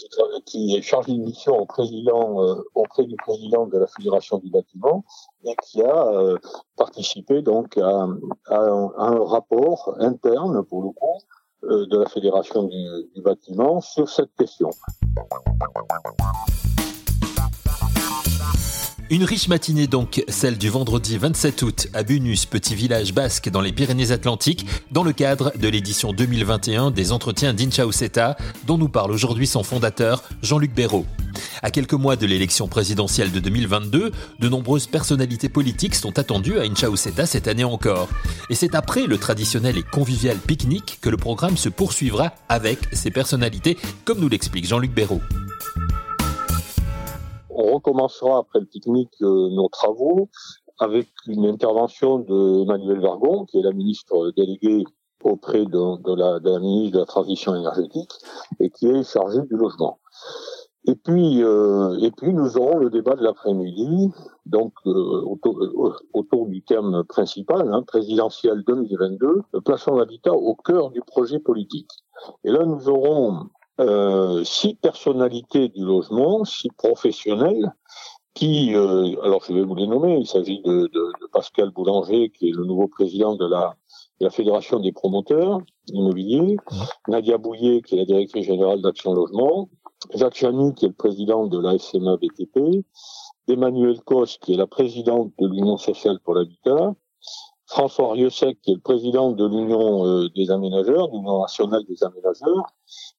qui, 0.44 0.82
chargée 0.82 1.16
mission 1.16 1.58
au 1.58 1.66
président, 1.66 2.42
euh, 2.42 2.54
auprès 2.74 3.04
du 3.04 3.16
président 3.16 3.66
de 3.66 3.78
la 3.78 3.86
Fédération 3.86 4.38
du 4.38 4.50
bâtiment, 4.50 5.04
et 5.44 5.54
qui 5.62 5.82
a 5.82 6.06
euh, 6.08 6.38
participé 6.76 7.42
donc 7.42 7.78
à, 7.78 8.06
un, 8.48 9.24
rapport 9.24 9.94
interne, 9.98 10.62
pour 10.64 10.82
le 10.82 10.90
coup, 10.90 11.18
de 11.62 11.96
la 11.96 12.06
Fédération 12.06 12.64
du 12.64 13.22
bâtiment 13.22 13.80
sur 13.80 14.08
cette 14.08 14.34
question. 14.36 14.70
Une 19.12 19.24
riche 19.24 19.48
matinée 19.48 19.86
donc, 19.86 20.24
celle 20.28 20.56
du 20.56 20.70
vendredi 20.70 21.18
27 21.18 21.60
août 21.60 21.88
à 21.92 22.02
Bunus, 22.02 22.46
petit 22.46 22.74
village 22.74 23.12
basque 23.12 23.50
dans 23.50 23.60
les 23.60 23.70
Pyrénées-Atlantiques, 23.70 24.64
dans 24.90 25.04
le 25.04 25.12
cadre 25.12 25.52
de 25.54 25.68
l'édition 25.68 26.14
2021 26.14 26.90
des 26.90 27.12
entretiens 27.12 27.52
d'Inchauseta, 27.52 28.38
dont 28.66 28.78
nous 28.78 28.88
parle 28.88 29.10
aujourd'hui 29.10 29.46
son 29.46 29.64
fondateur, 29.64 30.24
Jean-Luc 30.40 30.72
Béraud. 30.72 31.04
À 31.62 31.70
quelques 31.70 31.92
mois 31.92 32.16
de 32.16 32.24
l'élection 32.24 32.68
présidentielle 32.68 33.32
de 33.32 33.40
2022, 33.40 34.12
de 34.38 34.48
nombreuses 34.48 34.86
personnalités 34.86 35.50
politiques 35.50 35.94
sont 35.94 36.18
attendues 36.18 36.58
à 36.58 36.62
Inchauseta 36.62 37.26
cette 37.26 37.48
année 37.48 37.64
encore. 37.64 38.08
Et 38.48 38.54
c'est 38.54 38.74
après 38.74 39.06
le 39.06 39.18
traditionnel 39.18 39.76
et 39.76 39.82
convivial 39.82 40.38
pique-nique 40.38 41.00
que 41.02 41.10
le 41.10 41.18
programme 41.18 41.58
se 41.58 41.68
poursuivra 41.68 42.32
avec 42.48 42.78
ces 42.92 43.10
personnalités, 43.10 43.76
comme 44.06 44.20
nous 44.20 44.30
l'explique 44.30 44.66
Jean-Luc 44.66 44.94
Béraud 44.94 45.20
on 47.54 47.74
recommencera 47.74 48.38
après 48.38 48.60
le 48.60 48.66
pique-nique 48.66 49.22
euh, 49.22 49.50
nos 49.50 49.68
travaux 49.68 50.28
avec 50.78 51.08
une 51.26 51.46
intervention 51.46 52.18
de 52.18 52.62
Emmanuel 52.62 53.00
Vargon, 53.00 53.44
qui 53.44 53.58
est 53.58 53.62
la 53.62 53.72
ministre 53.72 54.32
déléguée 54.36 54.84
auprès 55.22 55.64
de, 55.64 56.16
la, 56.16 56.58
ministre 56.58 56.94
de 56.94 56.98
la 56.98 57.06
Transition 57.06 57.54
énergétique 57.54 58.10
et 58.58 58.70
qui 58.70 58.88
est 58.88 59.04
chargée 59.04 59.42
du 59.42 59.56
logement. 59.56 60.00
Et 60.88 60.96
puis, 60.96 61.44
euh, 61.44 61.96
et 62.00 62.10
puis 62.10 62.34
nous 62.34 62.56
aurons 62.56 62.78
le 62.78 62.90
débat 62.90 63.14
de 63.14 63.22
l'après-midi, 63.22 64.10
donc 64.46 64.72
euh, 64.86 65.22
autour, 66.12 66.48
du 66.48 66.62
thème 66.64 67.04
principal, 67.08 67.72
hein, 67.72 67.84
présidentiel 67.86 68.64
2022, 68.66 69.42
plaçant 69.64 69.94
l'habitat 69.94 70.32
au 70.32 70.56
cœur 70.56 70.90
du 70.90 71.00
projet 71.02 71.38
politique. 71.38 71.90
Et 72.42 72.50
là, 72.50 72.64
nous 72.64 72.88
aurons 72.88 73.46
euh, 73.80 74.44
six 74.44 74.74
personnalités 74.74 75.68
du 75.68 75.84
logement, 75.84 76.44
six 76.44 76.68
professionnels, 76.76 77.72
qui, 78.34 78.74
euh, 78.74 79.14
alors 79.22 79.44
je 79.46 79.52
vais 79.52 79.62
vous 79.62 79.74
les 79.74 79.86
nommer, 79.86 80.16
il 80.18 80.26
s'agit 80.26 80.60
de, 80.62 80.88
de, 80.88 80.88
de, 80.88 81.26
Pascal 81.32 81.70
Boulanger, 81.70 82.30
qui 82.30 82.48
est 82.48 82.52
le 82.52 82.64
nouveau 82.64 82.88
président 82.88 83.34
de 83.34 83.46
la, 83.46 83.76
de 84.20 84.26
la 84.26 84.30
Fédération 84.30 84.80
des 84.80 84.92
promoteurs 84.92 85.60
immobiliers, 85.88 86.56
Nadia 87.08 87.38
Bouillet, 87.38 87.82
qui 87.82 87.94
est 87.94 87.98
la 87.98 88.04
directrice 88.04 88.46
générale 88.46 88.80
d'Action 88.80 89.12
Logement, 89.12 89.68
Jacques 90.14 90.36
Chany, 90.36 90.74
qui 90.74 90.86
est 90.86 90.88
le 90.88 90.94
président 90.94 91.46
de 91.46 91.60
la 91.60 91.78
SMA 91.78 92.16
BTP, 92.16 92.84
Emmanuel 93.48 94.00
Cos, 94.02 94.38
qui 94.40 94.54
est 94.54 94.56
la 94.56 94.66
présidente 94.66 95.32
de 95.38 95.46
l'Union 95.46 95.76
sociale 95.76 96.18
pour 96.24 96.34
l'habitat, 96.34 96.94
François 97.72 98.12
Rieusec, 98.12 98.60
qui 98.60 98.72
est 98.72 98.74
le 98.74 98.80
président 98.80 99.32
de 99.32 99.46
l'Union 99.46 100.04
euh, 100.04 100.28
des 100.36 100.50
aménageurs, 100.50 101.08
l'Union 101.10 101.40
nationale 101.40 101.82
des 101.88 102.04
aménageurs, 102.04 102.66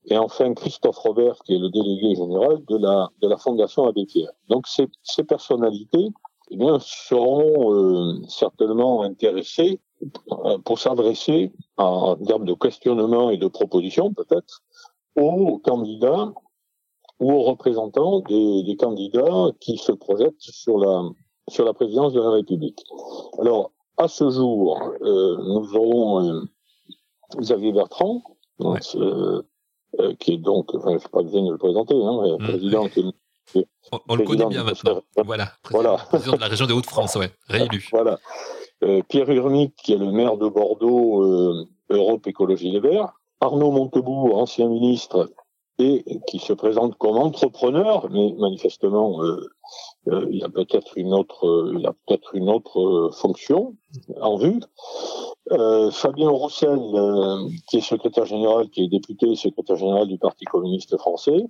et 0.06 0.16
enfin 0.16 0.54
Christophe 0.54 1.00
Robert, 1.00 1.38
qui 1.44 1.56
est 1.56 1.58
le 1.58 1.70
délégué 1.72 2.14
général 2.14 2.64
de 2.70 2.78
la, 2.78 3.10
de 3.20 3.28
la 3.28 3.38
Fondation 3.38 3.88
Abbé 3.88 4.06
Pierre. 4.06 4.30
Donc 4.50 4.68
ces, 4.68 4.88
ces 5.02 5.24
personnalités 5.24 6.08
eh 6.52 6.56
bien, 6.56 6.78
seront 6.80 7.74
euh, 7.74 8.22
certainement 8.28 9.02
intéressées 9.02 9.80
euh, 10.32 10.60
pour 10.60 10.78
s'adresser 10.78 11.52
en 11.78 12.16
termes 12.18 12.46
de 12.46 12.54
questionnement 12.54 13.32
et 13.32 13.38
de 13.38 13.48
propositions 13.48 14.14
peut-être 14.14 14.62
aux 15.16 15.58
candidats 15.64 16.32
ou 17.20 17.32
aux 17.32 17.42
représentants 17.42 18.20
des, 18.20 18.62
des, 18.62 18.76
candidats 18.76 19.48
qui 19.60 19.78
se 19.78 19.92
projettent 19.92 20.40
sur 20.40 20.78
la 20.78 21.10
sur 21.50 21.66
la 21.66 21.74
présidence 21.74 22.14
de 22.14 22.22
la 22.22 22.30
République. 22.30 22.82
Alors, 23.38 23.72
à 24.04 24.08
ce 24.08 24.30
jour, 24.30 24.80
euh, 25.02 25.38
nous 25.38 25.76
aurons 25.76 26.28
euh, 26.28 26.42
Xavier 27.38 27.72
Bertrand, 27.72 28.22
euh, 28.62 29.42
qui 30.20 30.34
est 30.34 30.38
donc, 30.38 30.74
enfin, 30.76 30.90
je 30.90 30.96
ne 30.96 31.00
sais 31.00 31.10
pas 31.10 31.24
besoin 31.24 31.46
de 31.46 31.52
le 31.52 31.58
présenter, 31.58 31.96
hein, 31.96 32.38
mmh. 32.40 32.44
président 32.44 32.88
on, 34.08 34.16
le 34.16 34.24
connaît 34.24 34.46
bien 34.46 34.64
maintenant. 34.64 35.02
Voilà, 35.26 35.52
président, 35.62 35.98
président 36.10 36.36
de 36.36 36.42
la 36.42 36.48
région 36.48 36.66
des 36.66 36.74
Hauts-de-France, 36.74 37.16
ouais, 37.16 37.32
réélu. 37.48 37.88
Voilà. 37.92 38.20
Pierre 39.08 39.30
Urmic, 39.30 39.76
qui 39.76 39.94
est 39.94 39.98
le 39.98 40.12
maire 40.12 40.38
de 40.38 40.48
Bordeaux, 40.48 41.24
Europe 41.90 42.28
Écologie 42.28 42.72
Les 42.72 42.80
Verts. 42.80 43.14
Arnaud 43.40 43.72
Montebourg, 43.72 44.38
ancien 44.38 44.68
ministre, 44.70 45.30
et 45.80 46.04
qui 46.28 46.40
se 46.40 46.54
présente 46.54 46.96
comme 46.98 47.18
entrepreneur, 47.18 48.08
mais 48.12 48.34
manifestement 48.38 49.20
euh, 50.10 50.28
il 50.30 50.40
y 50.40 50.44
a 50.44 50.50
peut-être 50.50 50.98
une 50.98 51.14
autre, 51.14 51.48
euh, 51.48 51.76
il 51.78 51.86
a 51.86 51.94
peut-être 51.94 52.36
une 52.36 52.50
autre 52.50 52.80
euh, 52.80 53.12
fonction 53.12 53.76
en 54.20 54.38
vue. 54.38 54.60
Fabien 55.92 56.30
Roussel, 56.30 56.80
qui 57.68 57.78
est 57.78 57.82
secrétaire 57.82 58.26
général, 58.26 58.70
qui 58.70 58.86
est 58.86 58.88
député 58.88 59.36
secrétaire 59.36 59.76
général 59.76 60.08
du 60.08 60.18
Parti 60.18 60.46
communiste 60.46 60.98
français. 60.98 61.46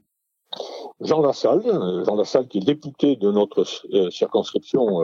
Jean 1.00 1.22
Lassalle, 1.22 1.64
Jean 2.06 2.16
Lassalle 2.16 2.48
qui 2.48 2.58
est 2.58 2.66
député 2.66 3.16
de 3.16 3.32
notre 3.32 3.64
circonscription 4.12 5.04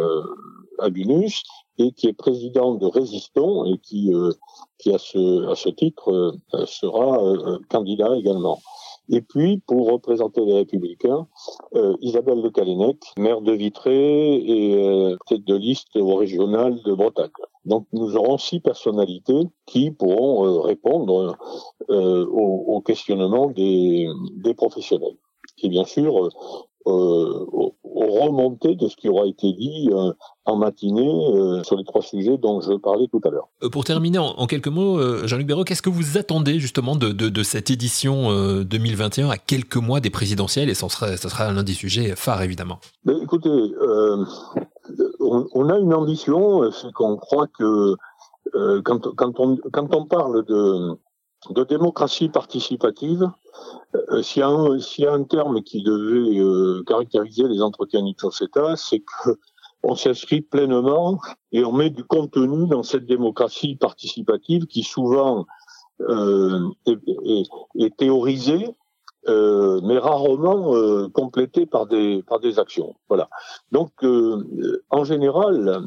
à 0.80 0.90
Bunus 0.90 1.44
et 1.78 1.92
qui 1.92 2.08
est 2.08 2.14
président 2.14 2.74
de 2.74 2.88
Résistons 2.88 3.64
et 3.66 3.78
qui, 3.78 4.12
qui 4.80 4.92
à 4.92 4.98
ce, 4.98 5.48
à 5.50 5.56
ce 5.56 5.70
titre 5.70 6.36
sera 6.66 7.20
candidat 7.70 8.18
également. 8.18 8.60
Et 9.12 9.22
puis, 9.22 9.58
pour 9.66 9.92
représenter 9.92 10.46
les 10.46 10.54
Républicains, 10.54 11.28
euh, 11.76 11.96
Isabelle 12.02 12.42
Le 12.42 12.52
Calenec, 12.52 12.98
maire 13.18 13.42
de 13.42 13.54
Vitré 13.54 14.36
et 14.36 14.76
euh, 14.76 15.18
tête 15.26 15.44
de 15.44 15.56
liste 15.56 15.96
au 15.96 16.16
régional 16.16 16.80
de 16.84 16.94
Bretagne. 16.94 17.30
Donc, 17.66 17.88
nous 17.92 18.16
aurons 18.16 18.38
six 18.38 18.60
personnalités 18.60 19.48
qui 19.66 19.90
pourront 19.90 20.46
euh, 20.46 20.60
répondre 20.62 21.38
aux, 21.90 22.82
questionnements 22.86 23.48
des, 23.48 24.08
des 24.36 24.54
professionnels. 24.54 25.18
Et 25.62 25.70
bien 25.70 25.86
sûr, 25.86 26.30
euh, 26.90 27.46
remonter 27.84 28.76
de 28.76 28.88
ce 28.88 28.96
qui 28.96 29.10
aura 29.10 29.26
été 29.26 29.52
dit 29.54 29.90
euh, 29.92 30.12
en 30.46 30.56
matinée 30.56 31.10
euh, 31.34 31.64
sur 31.64 31.76
les 31.76 31.84
trois 31.84 32.02
sujets 32.02 32.38
dont 32.38 32.62
je 32.62 32.74
parlais 32.74 33.08
tout 33.08 33.22
à 33.24 33.30
l'heure. 33.30 33.50
Pour 33.72 33.84
terminer, 33.84 34.18
en, 34.20 34.46
quelques 34.48 34.68
mots, 34.68 35.00
Jean-Luc 35.28 35.48
Béraud, 35.48 35.64
qu'est-ce 35.64 35.82
que 35.82 35.90
vous 35.90 36.18
attendez 36.18 36.60
justement 36.60 36.96
de, 36.96 37.10
de, 37.10 37.30
de 37.30 37.44
cette 37.44 37.70
édition 37.70 38.32
2021 38.64 39.30
à 39.30 39.38
quelques 39.38 39.78
mois 39.78 40.00
des 40.00 40.10
présidentielles? 40.10 40.70
Et 40.70 40.74
ça 40.74 40.90
sera, 40.90 41.18
ça 41.18 41.30
sera 41.30 41.52
l'un 41.52 41.64
des 41.64 41.74
sujets 41.74 42.16
phares, 42.16 42.42
évidemment. 42.42 42.80
Écoutez, 43.22 43.50
on, 45.20 45.48
on, 45.54 45.70
a 45.70 45.78
une 45.78 45.94
ambition, 45.94 46.72
c'est 46.72 46.92
qu'on 46.94 47.18
croit 47.18 47.48
que 47.48 47.96
quand, 48.84 49.14
quand, 49.16 49.40
on, 49.40 49.58
quand 49.72 49.94
on 49.94 50.06
parle 50.06 50.46
de, 50.46 50.98
de 51.50 51.64
démocratie 51.64 52.30
participative, 52.30 53.30
euh, 53.96 54.22
s'il 54.22 54.44
y, 54.44 55.02
y, 55.02 55.06
a 55.06 55.12
un 55.12 55.24
terme 55.24 55.62
qui 55.64 55.82
devait 55.82 56.40
euh, 56.40 56.84
caractériser 56.86 57.48
les 57.48 57.62
entretiens 57.62 58.04
d'Itoseta, 58.04 58.76
c'est 58.76 59.00
que 59.00 59.38
on 59.84 59.96
s'inscrit 59.96 60.42
pleinement 60.42 61.20
et 61.52 61.64
on 61.64 61.72
met 61.72 61.90
du 61.90 62.04
contenu 62.04 62.68
dans 62.68 62.84
cette 62.84 63.06
démocratie 63.06 63.76
participative 63.76 64.66
qui 64.66 64.84
souvent 64.84 65.46
euh, 66.02 66.70
est, 66.86 67.96
théorisée, 67.98 68.76
euh, 69.28 69.82
mais 69.84 69.98
rarement 69.98 70.76
euh, 70.76 71.08
complétée 71.10 71.66
par 71.66 71.88
des 71.88 72.24
par 72.24 72.40
des 72.40 72.60
actions. 72.60 72.96
Voilà. 73.10 73.30
Donc, 73.72 73.92
euh, 74.04 74.82
en 74.90 75.04
général, 75.04 75.82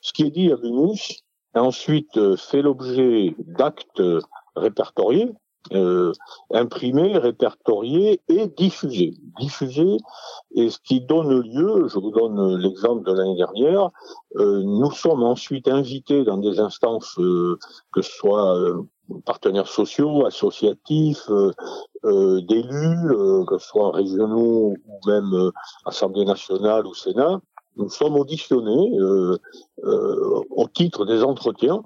ce 0.00 0.12
qui 0.12 0.24
est 0.24 0.30
dit 0.30 0.52
à 0.52 0.56
Venus 0.56 1.24
ensuite 1.54 2.36
fait 2.36 2.62
l'objet 2.62 3.34
d'actes 3.38 4.02
répertoriés, 4.56 5.32
euh, 5.72 6.12
imprimés, 6.52 7.16
répertoriés 7.18 8.20
et 8.28 8.46
diffusés. 8.48 9.14
Diffusés, 9.38 9.98
et 10.54 10.70
ce 10.70 10.78
qui 10.82 11.00
donne 11.00 11.40
lieu, 11.42 11.86
je 11.86 11.98
vous 11.98 12.10
donne 12.10 12.56
l'exemple 12.56 13.04
de 13.04 13.12
l'année 13.12 13.36
dernière, 13.36 13.90
euh, 14.36 14.62
nous 14.64 14.90
sommes 14.90 15.22
ensuite 15.22 15.68
invités 15.68 16.24
dans 16.24 16.38
des 16.38 16.58
instances, 16.60 17.18
euh, 17.18 17.58
que 17.92 18.00
ce 18.02 18.10
soit 18.10 18.56
euh, 18.58 18.82
partenaires 19.26 19.68
sociaux, 19.68 20.26
associatifs, 20.26 21.30
euh, 21.30 22.40
d'élus, 22.40 23.44
que 23.46 23.58
ce 23.58 23.68
soit 23.68 23.92
régionaux 23.92 24.74
ou 24.86 25.08
même 25.08 25.50
Assemblée 25.84 26.24
nationale 26.24 26.86
ou 26.86 26.94
Sénat, 26.94 27.40
nous 27.76 27.88
sommes 27.88 28.16
auditionnés 28.16 28.98
au 29.82 30.68
titre 30.68 31.04
des 31.04 31.22
entretiens 31.22 31.82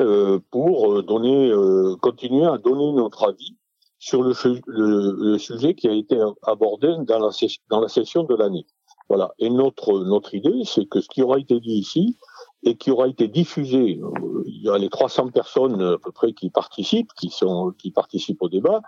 euh, 0.00 0.38
pour 0.50 0.92
euh, 0.92 1.02
donner, 1.02 1.50
euh, 1.50 1.96
continuer 2.00 2.46
à 2.46 2.58
donner 2.58 2.92
notre 2.92 3.28
avis 3.28 3.56
sur 3.98 4.22
le, 4.22 4.32
le, 4.66 5.38
sujet 5.38 5.74
qui 5.74 5.88
a 5.88 5.92
été 5.92 6.20
abordé 6.42 6.88
dans 7.04 7.18
la, 7.18 7.30
dans 7.68 7.80
la 7.80 7.88
session 7.88 8.22
de 8.24 8.34
l'année. 8.34 8.66
Voilà. 9.08 9.32
Et 9.38 9.50
notre, 9.50 10.00
notre 10.00 10.34
idée, 10.34 10.62
c'est 10.64 10.86
que 10.86 11.00
ce 11.00 11.08
qui 11.08 11.22
aura 11.22 11.38
été 11.38 11.58
dit 11.60 11.74
ici 11.74 12.16
et 12.64 12.76
qui 12.76 12.90
aura 12.90 13.08
été 13.08 13.28
diffusé, 13.28 14.00
il 14.46 14.62
y 14.62 14.68
a 14.68 14.78
les 14.78 14.88
300 14.88 15.28
personnes 15.28 15.80
à 15.80 15.98
peu 15.98 16.10
près 16.10 16.32
qui 16.32 16.50
participent, 16.50 17.12
qui 17.14 17.30
sont, 17.30 17.72
qui 17.78 17.90
participent 17.90 18.42
au 18.42 18.48
débat, 18.48 18.82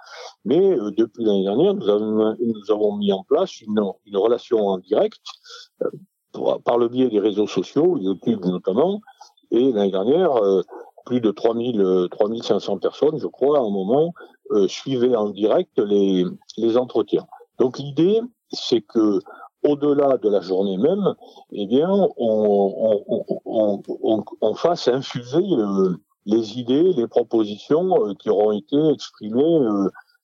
mais 0.44 0.76
depuis 0.96 1.24
l'année 1.24 1.44
dernière, 1.44 1.74
nous 1.74 1.88
avons, 1.88 2.36
nous 2.40 2.70
avons 2.70 2.96
mis 2.96 3.12
en 3.12 3.22
place 3.22 3.60
une, 3.60 3.80
relation 4.14 4.66
en 4.66 4.78
direct 4.78 5.20
par 6.64 6.78
le 6.78 6.88
biais 6.88 7.08
des 7.08 7.20
réseaux 7.20 7.46
sociaux, 7.46 7.96
YouTube 7.98 8.44
notamment, 8.44 9.00
et 9.52 9.72
l'année 9.72 9.92
dernière, 9.92 10.32
plus 11.04 11.20
de 11.20 11.30
3000, 11.30 12.08
3500 12.10 12.74
euh, 12.74 12.78
personnes, 12.78 13.18
je 13.18 13.26
crois, 13.26 13.58
à 13.58 13.62
un 13.62 13.70
moment, 13.70 14.14
euh, 14.52 14.68
suivaient 14.68 15.16
en 15.16 15.30
direct 15.30 15.78
les, 15.78 16.24
les 16.56 16.76
entretiens. 16.76 17.26
Donc 17.58 17.78
l'idée, 17.78 18.20
c'est 18.50 18.80
que 18.80 19.20
au-delà 19.64 20.18
de 20.18 20.28
la 20.28 20.40
journée 20.40 20.76
même, 20.78 21.14
eh 21.52 21.66
bien, 21.66 21.90
on, 22.16 23.02
on, 23.46 23.82
on, 24.02 24.24
on 24.40 24.54
fasse 24.54 24.88
infuser 24.88 25.44
euh, 25.52 25.96
les 26.26 26.58
idées, 26.58 26.92
les 26.92 27.06
propositions 27.08 28.14
qui 28.18 28.30
auront 28.30 28.52
été 28.52 28.76
exprimées 28.88 29.60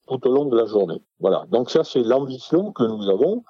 tout 0.09 0.27
au 0.29 0.33
long 0.33 0.45
de 0.45 0.57
la 0.57 0.67
journée. 0.67 1.03
Voilà. 1.21 1.47
Donc 1.51 1.71
ça, 1.71 1.85
c'est 1.85 2.03
l'ambition 2.03 2.73
que 2.73 2.85
nous 2.85 3.09
avons, 3.11 3.43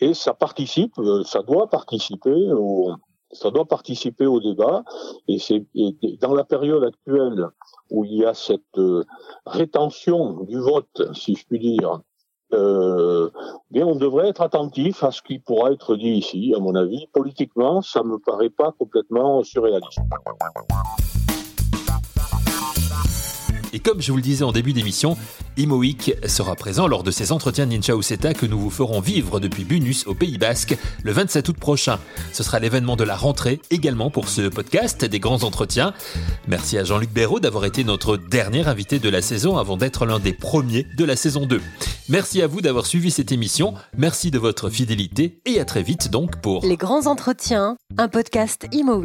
et 0.00 0.14
ça 0.14 0.32
participe, 0.32 0.94
ça 1.24 1.42
doit 1.42 1.68
participer 1.68 2.52
au, 2.52 2.92
ça 3.32 3.50
doit 3.50 3.64
participer 3.64 4.26
au 4.26 4.40
débat. 4.40 4.84
Et 5.28 5.38
c'est 5.38 5.66
dans 6.20 6.34
la 6.34 6.44
période 6.44 6.84
actuelle 6.84 7.48
où 7.90 8.04
il 8.04 8.18
y 8.18 8.24
a 8.24 8.34
cette 8.34 8.78
euh, 8.78 9.04
rétention 9.46 10.44
du 10.44 10.58
vote, 10.58 11.02
si 11.14 11.34
je 11.34 11.46
puis 11.46 11.58
dire, 11.58 12.00
euh, 12.52 13.30
on 13.74 13.96
devrait 13.96 14.28
être 14.28 14.42
attentif 14.42 15.02
à 15.02 15.10
ce 15.10 15.22
qui 15.22 15.38
pourra 15.38 15.72
être 15.72 15.96
dit 15.96 16.12
ici. 16.12 16.54
À 16.56 16.60
mon 16.60 16.74
avis, 16.74 17.06
politiquement, 17.12 17.82
ça 17.82 18.02
me 18.02 18.18
paraît 18.18 18.50
pas 18.50 18.72
complètement 18.72 19.42
surréaliste. 19.42 20.00
Comme 23.82 24.00
je 24.00 24.12
vous 24.12 24.16
le 24.16 24.22
disais 24.22 24.44
en 24.44 24.52
début 24.52 24.72
d'émission, 24.72 25.16
Imoic 25.56 26.14
sera 26.26 26.54
présent 26.54 26.86
lors 26.86 27.02
de 27.02 27.10
ces 27.10 27.32
entretiens 27.32 27.66
Ninja 27.66 27.94
Useta 27.96 28.32
que 28.32 28.46
nous 28.46 28.58
vous 28.58 28.70
ferons 28.70 29.00
vivre 29.00 29.40
depuis 29.40 29.64
Bunus 29.64 30.06
au 30.06 30.14
Pays 30.14 30.38
Basque 30.38 30.76
le 31.02 31.10
27 31.10 31.48
août 31.48 31.56
prochain. 31.56 31.98
Ce 32.32 32.44
sera 32.44 32.60
l'événement 32.60 32.94
de 32.94 33.02
la 33.02 33.16
rentrée 33.16 33.60
également 33.70 34.10
pour 34.10 34.28
ce 34.28 34.48
podcast 34.48 35.04
des 35.04 35.18
grands 35.18 35.42
entretiens. 35.42 35.94
Merci 36.46 36.78
à 36.78 36.84
Jean-Luc 36.84 37.12
Béraud 37.12 37.40
d'avoir 37.40 37.64
été 37.64 37.82
notre 37.82 38.16
dernier 38.16 38.66
invité 38.68 39.00
de 39.00 39.08
la 39.08 39.20
saison 39.20 39.58
avant 39.58 39.76
d'être 39.76 40.06
l'un 40.06 40.20
des 40.20 40.32
premiers 40.32 40.86
de 40.96 41.04
la 41.04 41.16
saison 41.16 41.46
2. 41.46 41.60
Merci 42.08 42.40
à 42.40 42.46
vous 42.46 42.60
d'avoir 42.60 42.86
suivi 42.86 43.10
cette 43.10 43.32
émission, 43.32 43.74
merci 43.96 44.30
de 44.30 44.38
votre 44.38 44.70
fidélité 44.70 45.40
et 45.44 45.60
à 45.60 45.64
très 45.64 45.82
vite 45.82 46.10
donc 46.10 46.40
pour 46.40 46.64
Les 46.64 46.76
grands 46.76 47.06
entretiens, 47.06 47.76
un 47.98 48.08
podcast 48.08 48.66
Imo 48.72 49.02